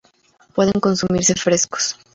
Pueden 0.55 0.81
consumirse 0.81 1.35
frescos. 1.35 1.95